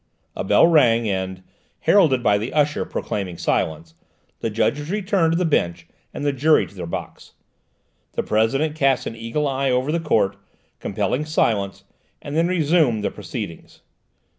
[0.35, 1.43] A bell rang, and,
[1.81, 3.93] heralded by the usher proclaiming silence,
[4.39, 7.33] the judges returned to the bench and the jury to their box.
[8.13, 10.37] The President cast an eagle eye over the court,
[10.79, 11.83] compelling silence,
[12.19, 13.81] and then resumed the proceedings.